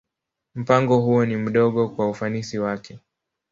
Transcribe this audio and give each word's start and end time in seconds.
Mpango 0.55 0.97
huo 1.01 1.25
ni 1.25 1.35
mdogo 1.35 1.89
kwa 1.89 2.09
ufanisi 2.09 2.59
wake. 2.59 2.99